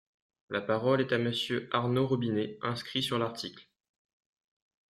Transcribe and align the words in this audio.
La 0.49 0.61
parole 0.61 1.01
est 1.01 1.11
à 1.13 1.19
Monsieur 1.19 1.69
Arnaud 1.71 2.07
Robinet, 2.07 2.57
inscrit 2.63 3.03
sur 3.03 3.19
l’article. 3.19 3.69